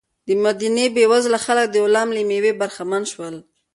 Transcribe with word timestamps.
د 0.27 0.29
مدینې 0.45 0.85
بېوزله 0.95 1.39
خلک 1.45 1.65
د 1.71 1.75
غلام 1.85 2.09
له 2.15 2.21
مېوې 2.29 2.51
برخمن 2.59 3.03
شول. 3.11 3.35